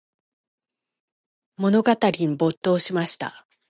[1.59, 3.45] 物語に没頭しました。